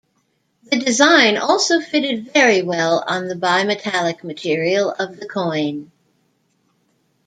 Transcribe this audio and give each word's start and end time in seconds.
The 0.63 0.79
design 0.79 1.37
also 1.37 1.79
fitted 1.79 2.33
very 2.33 2.63
well 2.63 3.03
on 3.05 3.27
the 3.27 3.35
bimetallic 3.35 4.23
material 4.23 4.89
of 4.91 5.19
the 5.19 5.27
coin. 5.27 5.91